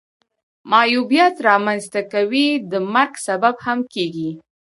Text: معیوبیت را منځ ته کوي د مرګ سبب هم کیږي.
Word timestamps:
معیوبیت 0.71 1.35
را 1.45 1.55
منځ 1.65 1.83
ته 1.93 2.01
کوي 2.11 2.47
د 2.71 2.73
مرګ 2.93 3.13
سبب 3.27 3.55
هم 3.65 3.79
کیږي. 3.93 4.29